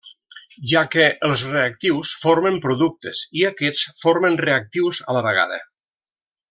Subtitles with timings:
[0.69, 5.65] Ja que els reactius formen productes i aquests formen reactius a la vegada.